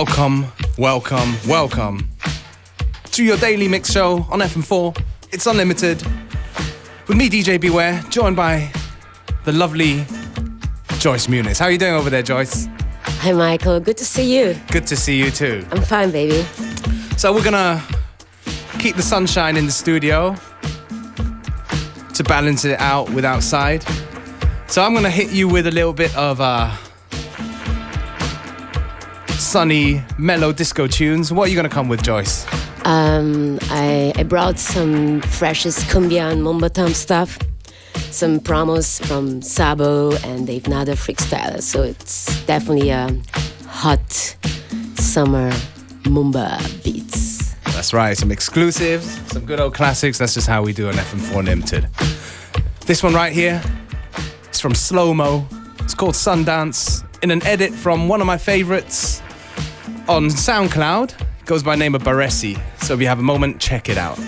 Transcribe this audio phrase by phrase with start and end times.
[0.00, 0.46] Welcome,
[0.78, 2.08] welcome, welcome
[3.12, 4.98] to your daily mix show on FM4.
[5.30, 6.02] It's unlimited
[7.06, 8.72] with me, DJ Beware, joined by
[9.44, 10.06] the lovely
[11.00, 11.58] Joyce Muniz.
[11.58, 12.66] How are you doing over there, Joyce?
[13.02, 13.78] Hi, Michael.
[13.78, 14.56] Good to see you.
[14.72, 15.66] Good to see you too.
[15.70, 16.46] I'm fine, baby.
[17.18, 17.82] So we're gonna
[18.78, 20.34] keep the sunshine in the studio
[22.14, 23.84] to balance it out with outside.
[24.66, 26.74] So I'm gonna hit you with a little bit of uh,
[29.50, 31.32] sunny, mellow disco tunes.
[31.32, 32.46] What are you gonna come with, Joyce?
[32.84, 37.36] Um, I, I brought some freshest cumbia and moombahton stuff,
[38.12, 41.60] some promos from Sabo and Dave Nada Freakstyler.
[41.60, 43.10] So it's definitely a
[43.66, 44.12] hot
[44.94, 45.50] summer
[46.04, 47.54] moombah beats.
[47.74, 50.16] That's right, some exclusives, some good old classics.
[50.18, 51.88] That's just how we do an FM4 Limited.
[52.86, 53.60] This one right here
[54.52, 55.44] is from Slow Mo.
[55.80, 59.20] It's called Sundance in an edit from one of my favorites
[60.08, 61.20] on SoundCloud.
[61.40, 62.60] It goes by name of Baresi.
[62.82, 64.18] So if you have a moment, check it out.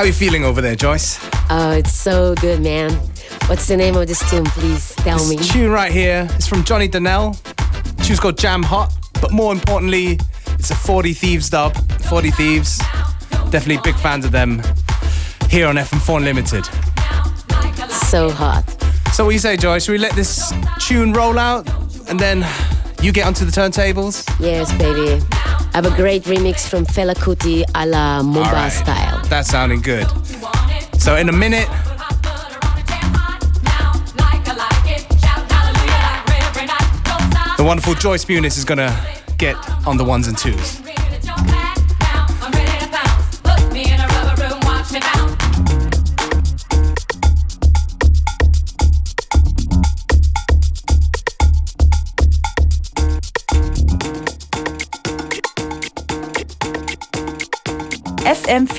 [0.00, 1.18] How are you feeling over there, Joyce?
[1.50, 2.90] Oh, it's so good, man.
[3.48, 4.94] What's the name of this tune, please?
[4.94, 5.36] Tell this me.
[5.36, 7.36] tune right here is from Johnny Dynell.
[7.98, 10.18] The tune's called Jam Hot, but more importantly,
[10.54, 11.76] it's a 40 Thieves dub.
[12.04, 12.78] 40 Thieves,
[13.50, 14.62] definitely big fans of them
[15.50, 16.64] here on FM4 Unlimited.
[17.90, 18.64] So hot.
[19.12, 19.84] So what do you say, Joyce?
[19.84, 21.68] Should we let this tune roll out
[22.08, 22.46] and then
[23.02, 24.26] you get onto the turntables?
[24.40, 25.22] Yes, baby.
[25.74, 28.72] I have a great remix from Fela Kuti a la Moombah All right.
[28.72, 29.09] style.
[29.30, 30.08] That's sounding good.
[31.00, 31.68] So in a minute,
[37.56, 38.92] the wonderful Joyce Muniz is gonna
[39.38, 39.54] get
[39.86, 40.79] on the ones and twos.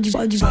[0.00, 0.49] Pode, pode, pode.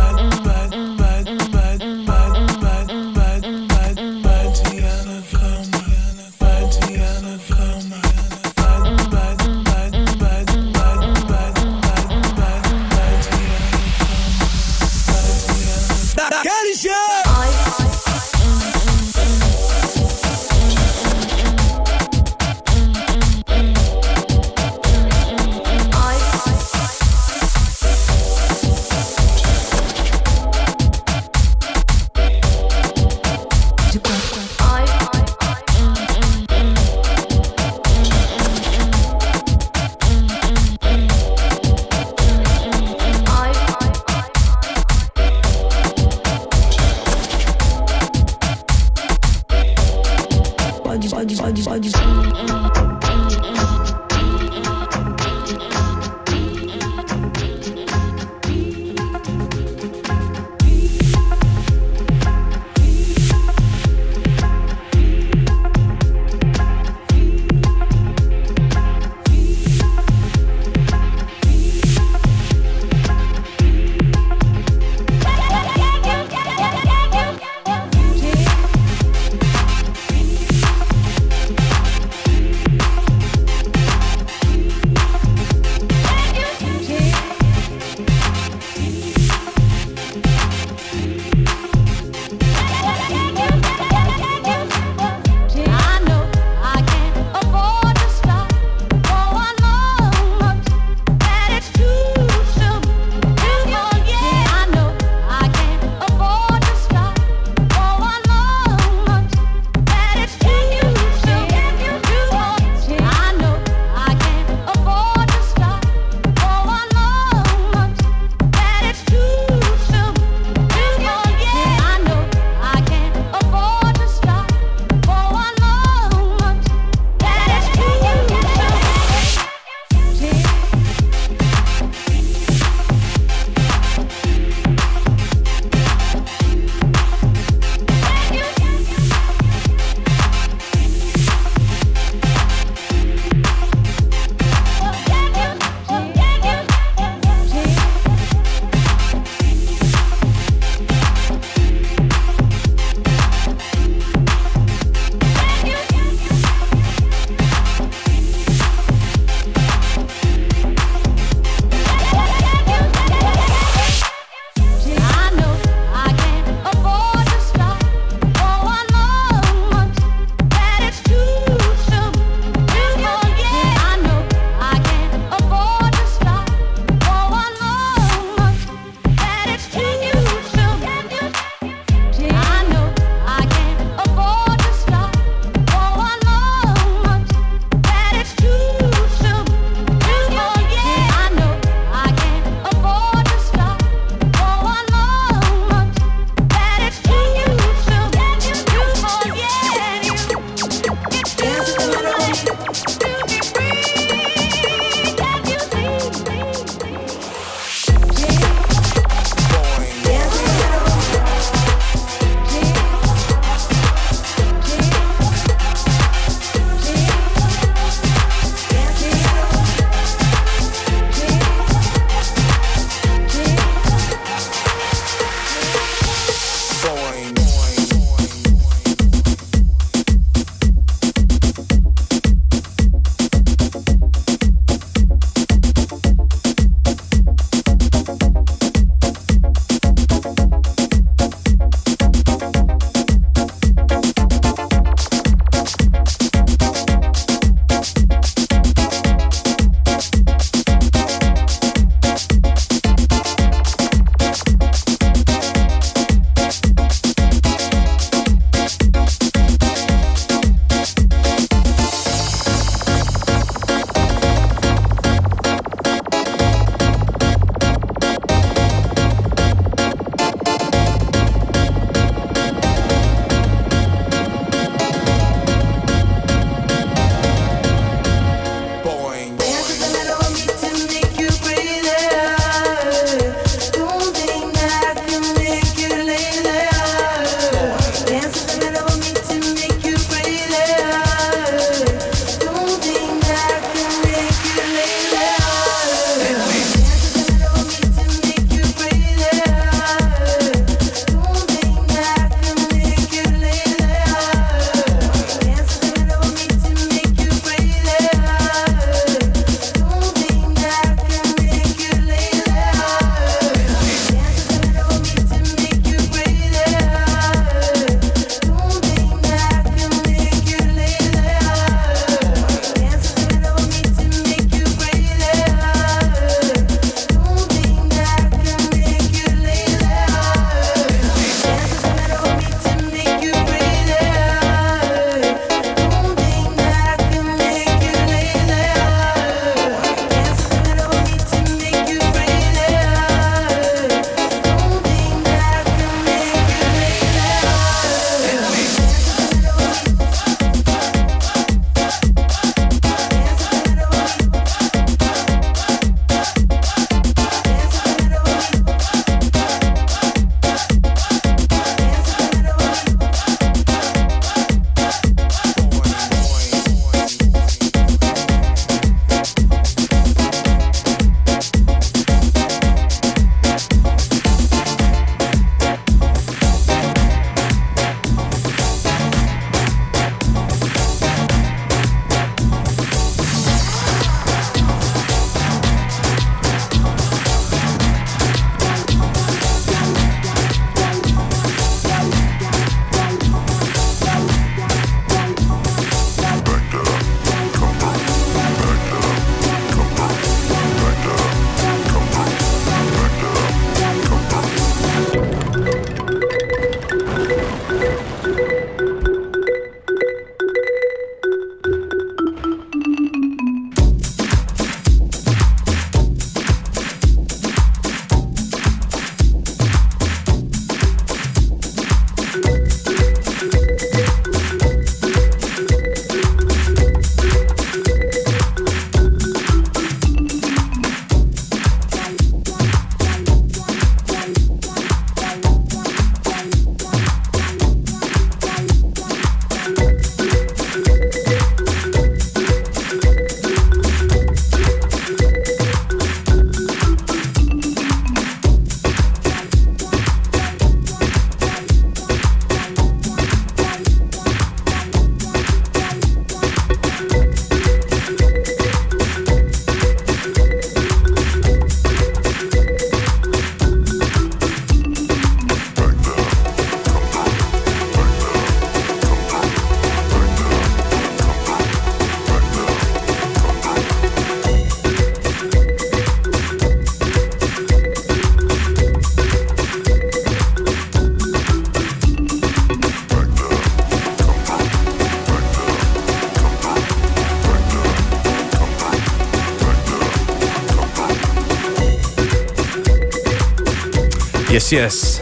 [494.72, 495.20] Yes.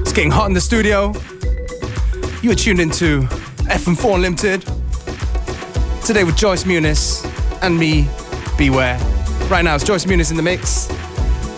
[0.00, 1.14] It's getting hot in the studio.
[2.42, 3.22] You are tuned into
[3.70, 4.60] FM4 Unlimited.
[6.04, 7.24] Today with Joyce Muniz
[7.62, 8.06] and me,
[8.58, 8.98] Beware.
[9.48, 10.88] Right now it's Joyce Muniz in the mix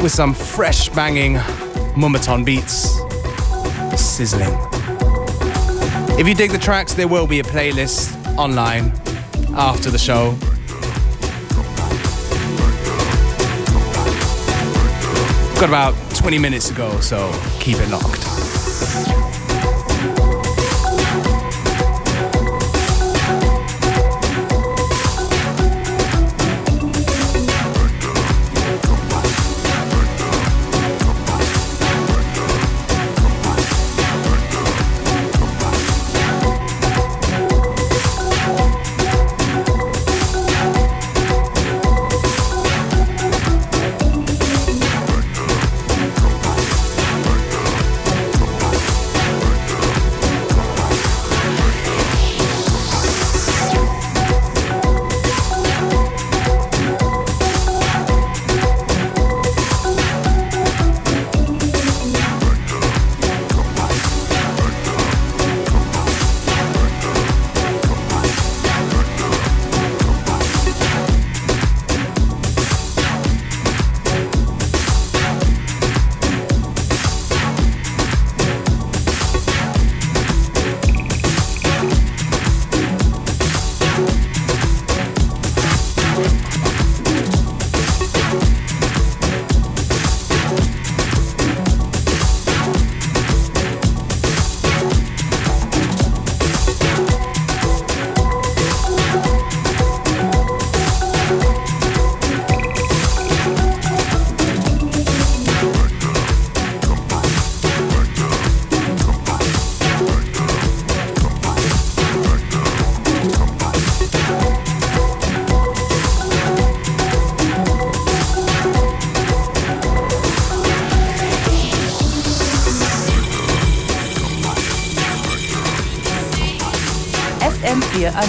[0.01, 1.35] with some fresh banging
[1.97, 2.91] moombahton beats.
[4.01, 4.57] Sizzling.
[6.17, 8.93] If you dig the tracks, there will be a playlist online
[9.57, 10.37] after the show.
[15.55, 17.31] Got about 20 minutes to go, so
[17.61, 18.34] keep it locked.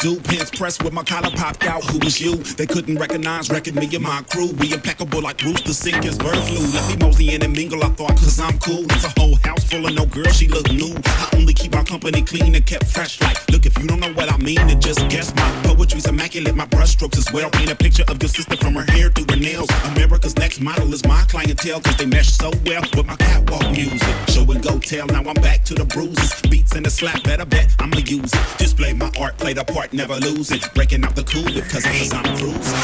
[0.00, 0.18] Do.
[0.20, 1.84] Pants pressed with my collar popped out.
[1.84, 2.36] Who was you?
[2.36, 4.50] They couldn't recognize, reckon me and my crew.
[4.58, 6.60] We impeccable like Rooster Sink his bird flu.
[6.72, 8.84] Let me mosey in and mingle, I thought, cause I'm cool.
[8.84, 10.94] It's a whole house full of no girl, she look new.
[11.04, 13.20] I only keep my company clean and kept fresh.
[13.20, 15.34] Like, look, if you don't know what I mean, then just guess.
[15.34, 17.50] My poetry's immaculate, my brushstrokes as well.
[17.50, 19.68] Paint a picture of your sister from her hair through her nails.
[19.84, 24.14] America's next model is my clientele, cause they mesh so well with my catwalk music.
[24.28, 26.49] Show and go tell, now I'm back to the bruises.
[26.70, 28.58] Beats and the slap, better bet I'ma use it.
[28.58, 30.62] Display my art, play the part, never lose it.
[30.74, 32.78] Breaking out the cool because I'm cruising.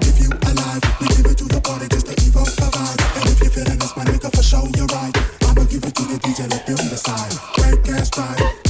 [0.00, 2.98] If you alive, we give it to the party, just the evil provide.
[3.16, 5.12] And if you're feeling this, my nigga, for sure you're right.
[5.44, 7.32] I'ma give it to the DJ, let them decide.
[7.56, 8.61] Break gas drive,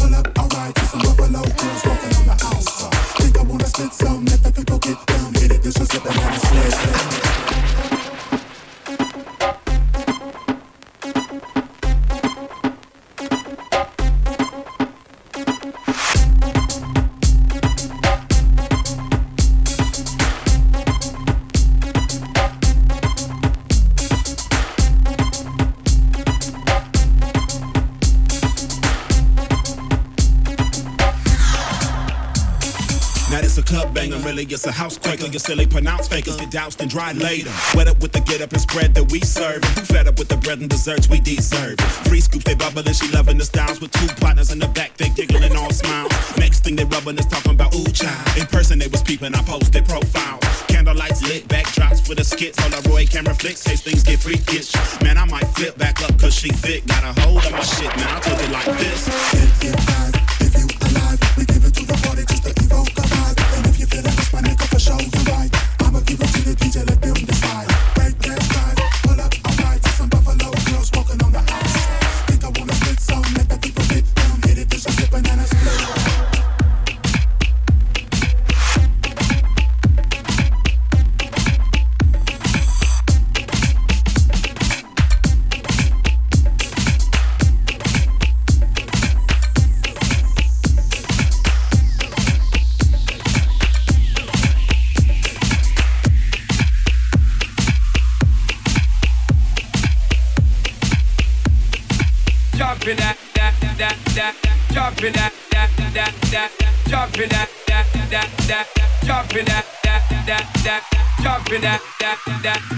[34.62, 35.26] it's a house quaker.
[35.26, 37.50] Your silly pronounced fakers get doused and dried later.
[37.74, 39.64] Wet up with the get up and spread that we serve.
[39.90, 41.80] Fed up with the bread and desserts we deserve?
[42.06, 45.08] Free scoop, they bubbling, she loving the styles with two partners in the back, they
[45.08, 46.12] giggling all smiles.
[46.38, 48.38] Next thing they rubbing is talking about ooh child.
[48.38, 50.44] In person they was peeping, I posted profiles.
[50.70, 52.58] Candlelights lit, backdrops for the skits.
[52.58, 54.72] Polaroid camera flicks, case things get freakish.
[55.02, 56.86] Man, I might flip back up cause she fit.
[56.86, 60.21] Got a hold of my shit, man, I took it like this.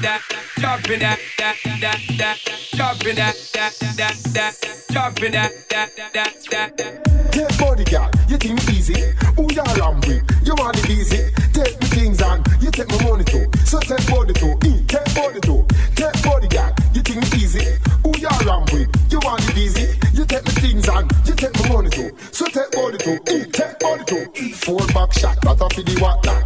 [0.04, 0.20] That,
[0.58, 2.38] jumping that, that, that, that,
[2.74, 7.32] jumping that, that, that, that, jumping that, that, that, that.
[7.32, 9.00] Take body girl, you think easy?
[9.36, 10.22] Who you around with?
[10.44, 11.32] You want it easy?
[11.52, 13.46] Take me things and you take my money too.
[13.64, 15.66] So take body too, mm, take body too.
[15.96, 17.64] Take body girl, you think easy?
[18.04, 18.92] Who you around with?
[19.10, 19.88] You want it easy?
[20.12, 22.10] You take me things and you take my money too.
[22.30, 24.52] So take body too, mm, take body too.
[24.52, 26.43] Four back shot, a for the what that.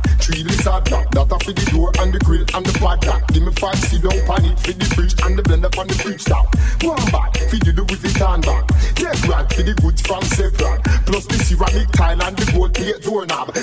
[0.85, 3.27] Three lizard that for the door and the grill and the padlock.
[3.33, 5.95] Give me five sit down pan it for the fridge and the blender on the
[5.95, 6.47] fridge top.
[6.83, 8.65] One bag for the Louis Vuitton bag.
[8.95, 10.79] Take rag for the goods from Sepran.
[11.07, 13.55] Plus the ceramic tile and the gold plate doorknob.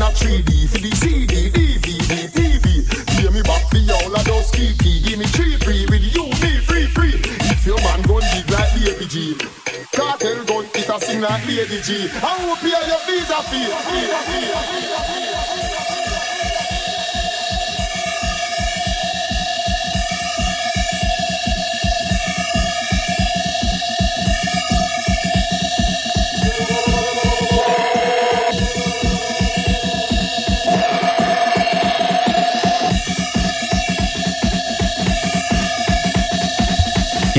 [0.00, 2.00] In a 3D for the CD, DVD,
[2.32, 3.20] TV.
[3.20, 5.00] Hear me back for all of those kiki.
[5.02, 7.20] Give me three free with you, me free free.
[7.52, 9.36] If your man gun big like Baby G.
[9.92, 12.08] Cartel gun, it a sing like Lady G.
[12.22, 15.39] I will pay your visa fee.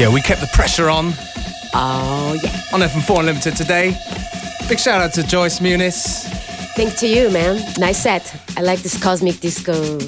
[0.01, 1.13] Yeah, we kept the pressure on
[1.75, 2.49] Oh, yeah.
[2.73, 3.95] on FM4 Unlimited today.
[4.67, 6.23] Big shout out to Joyce Muniz.
[6.75, 7.61] Thank to you, man.
[7.77, 8.35] Nice set.
[8.57, 9.99] I like this cosmic disco.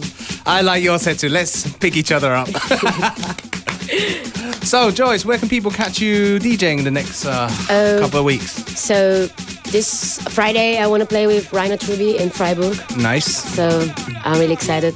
[0.48, 1.30] I like your set too.
[1.30, 2.48] Let's pick each other up.
[4.64, 8.00] so, Joyce, where can people catch you DJing in the next uh, Oh.
[8.02, 8.52] couple of weeks?
[8.80, 9.28] So
[9.72, 12.80] this Friday, I want to play with Rainer Trüby in Freiburg.
[12.98, 13.28] Nice.
[13.56, 13.88] So
[14.26, 14.96] I'm really excited.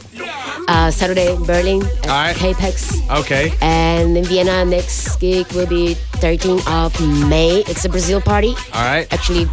[0.68, 2.36] Uh, Saturday in Berlin at All right.
[2.36, 3.10] Capex.
[3.20, 3.54] Okay.
[3.62, 7.64] And in Vienna, next gig will be 13th of May.
[7.68, 8.54] It's a Brazil party.
[8.74, 9.12] All right.
[9.14, 9.46] Actually,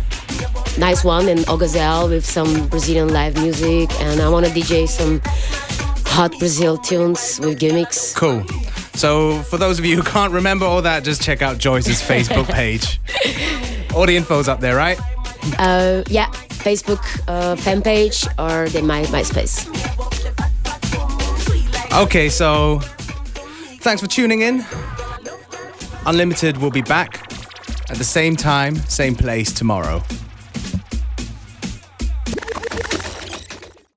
[0.78, 3.90] nice one in Ogazel with some Brazilian live music.
[4.00, 5.20] And I want to DJ some
[6.06, 8.14] hot Brazil tunes with gimmicks.
[8.14, 8.44] Cool.
[8.94, 12.46] So, for those of you who can't remember all that, just check out Joyce's Facebook
[12.52, 13.00] page.
[13.94, 14.98] All the info's up there, right?
[15.58, 16.26] Uh, yeah,
[16.62, 19.68] Facebook uh, fan page or the my MySpace.
[21.96, 22.80] Okay, so
[23.80, 24.64] thanks for tuning in.
[26.06, 27.30] Unlimited will be back
[27.88, 30.02] at the same time, same place tomorrow.